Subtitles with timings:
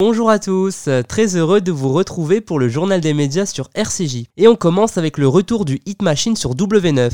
[0.00, 4.24] Bonjour à tous, très heureux de vous retrouver pour le journal des médias sur RCJ.
[4.38, 7.10] Et on commence avec le retour du Hit Machine sur W9.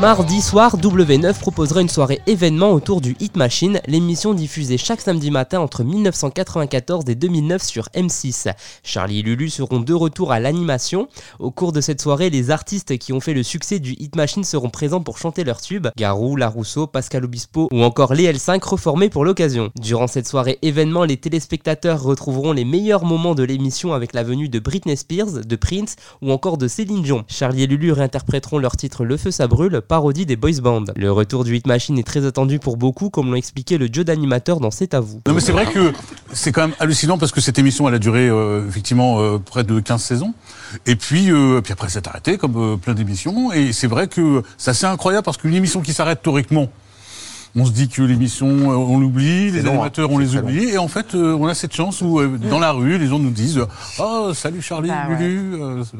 [0.00, 5.32] Mardi soir, W9 proposera une soirée événement autour du Hit Machine, l'émission diffusée chaque samedi
[5.32, 8.54] matin entre 1994 et 2009 sur M6.
[8.84, 11.08] Charlie et Lulu seront de retour à l'animation.
[11.40, 14.44] Au cours de cette soirée, les artistes qui ont fait le succès du Hit Machine
[14.44, 15.88] seront présents pour chanter leurs tubes.
[15.96, 19.72] Garou, La Rousseau, Pascal Obispo ou encore les L5 reformés pour l'occasion.
[19.80, 24.48] Durant cette soirée événement, les téléspectateurs retrouveront les meilleurs moments de l'émission avec la venue
[24.48, 27.24] de Britney Spears, de Prince ou encore de Céline Dion.
[27.26, 30.84] Charlie et Lulu réinterpréteront leur titre Le feu ça brûle parodie des boys band.
[30.94, 34.04] Le retour du Hit Machine est très attendu pour beaucoup, comme l'ont expliqué le dieu
[34.04, 35.20] d'animateur dans C'est à vous.
[35.26, 35.92] Non mais c'est vrai que
[36.32, 39.64] c'est quand même hallucinant parce que cette émission elle a duré euh, effectivement euh, près
[39.64, 40.34] de 15 saisons
[40.86, 44.70] et puis euh, puis après s'est arrêté comme plein d'émissions et c'est vrai que c'est
[44.70, 46.68] assez incroyable parce qu'une émission qui s'arrête théoriquement
[47.56, 49.70] on se dit que l'émission, on l'oublie, les hein.
[49.70, 52.98] animateurs, on les oublie, et en fait, on a cette chance où, dans la rue,
[52.98, 53.60] les gens nous disent
[53.98, 55.56] Oh, salut Charlie, bah Lulu.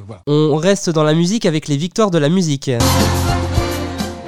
[0.07, 0.23] Voilà.
[0.27, 2.71] On reste dans la musique avec les victoires de la musique.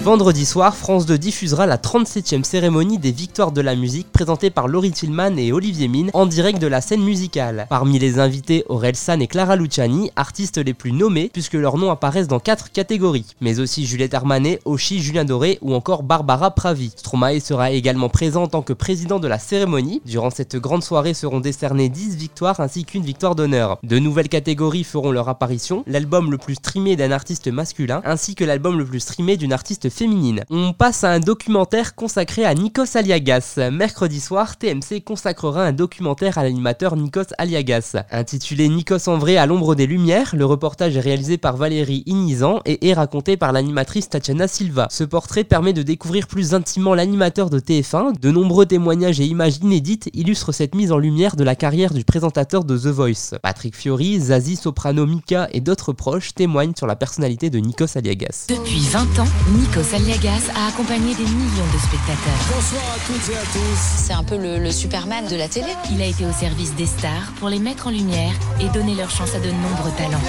[0.02, 4.66] Vendredi soir, France 2 diffusera la 37e cérémonie des Victoires de la musique présentée par
[4.66, 7.66] Laurie Tillman et Olivier Mine en direct de la scène musicale.
[7.68, 11.90] Parmi les invités, Aurel San et Clara Luciani, artistes les plus nommés puisque leurs noms
[11.90, 16.94] apparaissent dans 4 catégories, mais aussi Juliette Armanet, Oshi, Julien Doré ou encore Barbara Pravi.
[16.96, 20.00] Stromae sera également présent en tant que président de la cérémonie.
[20.06, 23.78] Durant cette grande soirée seront décernées 10 victoires ainsi qu'une victoire d'honneur.
[23.82, 28.44] De nouvelles catégories feront leur apparition, l'album le plus streamé d'un artiste masculin ainsi que
[28.44, 30.44] l'album le plus streamé d'une artiste féminine.
[30.50, 33.58] On passe à un documentaire consacré à Nikos Aliagas.
[33.70, 37.96] Mercredi soir, TMC consacrera un documentaire à l'animateur Nikos Aliagas.
[38.10, 42.60] Intitulé Nikos en vrai à l'ombre des lumières, le reportage est réalisé par Valérie Inizan
[42.64, 44.86] et est raconté par l'animatrice Tatiana Silva.
[44.90, 48.18] Ce portrait permet de découvrir plus intimement l'animateur de TF1.
[48.20, 52.04] De nombreux témoignages et images inédites illustrent cette mise en lumière de la carrière du
[52.04, 53.34] présentateur de The Voice.
[53.42, 58.46] Patrick Fiori, Zazie Soprano, Mika et d'autres proches témoignent sur la personnalité de Nikos Aliagas.
[58.48, 62.54] Depuis 20 ans, Nikos Nikos Aliagas a accompagné des millions de spectateurs.
[62.54, 63.78] Bonsoir à toutes et à tous.
[63.78, 65.68] C'est un peu le, Superman de la télé.
[65.90, 69.08] Il a été au service des stars pour les mettre en lumière et donner leur
[69.08, 70.20] chance à de nombreux talents.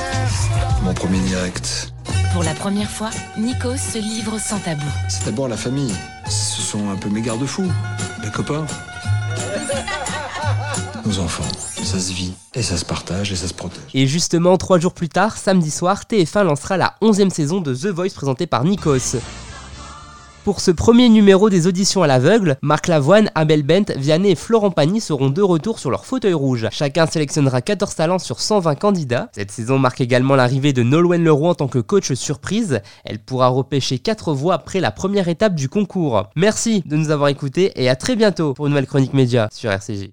[0.84, 1.92] Mon premier direct.
[2.32, 4.88] Pour la première fois, Nikos se livre sans tabou.
[5.10, 5.94] C'est d'abord la famille.
[6.30, 7.70] Ce sont un peu mes garde-fous,
[8.24, 8.66] mes copains.
[11.20, 11.44] Enfants.
[11.84, 13.82] Ça se vit, et ça se partage, et ça se protège.
[13.94, 17.88] Et justement, trois jours plus tard, samedi soir, TF1 lancera la 11e saison de The
[17.88, 19.18] Voice présentée par Nikos.
[20.46, 24.72] Pour ce premier numéro des auditions à l'aveugle, Marc Lavoine, Abel Bent, Vianney et Florent
[24.72, 26.68] Pagny seront de retour sur leur fauteuil rouge.
[26.72, 29.30] Chacun sélectionnera 14 talents sur 120 candidats.
[29.36, 32.80] Cette saison marque également l'arrivée de Nolwenn Leroy en tant que coach surprise.
[33.04, 36.30] Elle pourra repêcher 4 voix après la première étape du concours.
[36.36, 39.70] Merci de nous avoir écoutés et à très bientôt pour une nouvelle chronique média sur
[39.70, 40.10] RCJ.